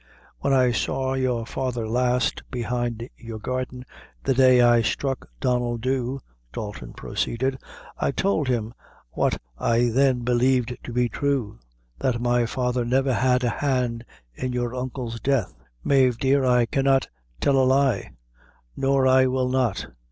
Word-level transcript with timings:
"When 0.39 0.51
I 0.51 0.71
saw 0.71 1.13
your 1.13 1.45
father 1.45 1.87
last, 1.87 2.41
behind 2.49 3.07
your 3.17 3.37
garden, 3.37 3.85
the 4.23 4.33
day 4.33 4.59
I 4.59 4.81
struck 4.81 5.29
Donnel 5.39 5.77
Dhu," 5.77 6.19
Dalton 6.51 6.93
proceeded, 6.93 7.59
"I 7.99 8.09
tould 8.09 8.47
him 8.47 8.73
what 9.11 9.39
I 9.59 9.91
then 9.93 10.21
believed 10.21 10.75
to 10.85 10.91
be 10.91 11.07
true, 11.07 11.59
that 11.99 12.19
my 12.19 12.47
father 12.47 12.83
never 12.83 13.13
had 13.13 13.43
a 13.43 13.49
hand 13.51 14.03
in 14.33 14.53
your 14.53 14.73
uncle's 14.73 15.19
death. 15.19 15.53
Mave, 15.83 16.17
dear, 16.17 16.43
I 16.45 16.65
cannot 16.65 17.07
tell 17.39 17.57
a 17.57 17.61
lie; 17.63 18.09
nor 18.75 19.05
I 19.05 19.27
will 19.27 19.49
not. 19.49 19.85